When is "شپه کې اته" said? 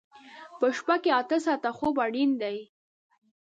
0.77-1.37